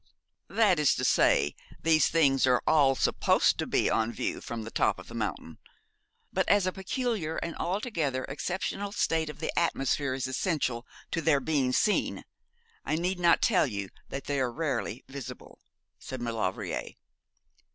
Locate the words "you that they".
13.67-14.39